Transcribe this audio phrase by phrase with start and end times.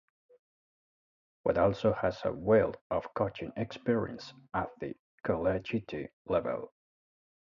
[1.45, 6.73] Watt also has a wealth of coaching experience at the collegiate level.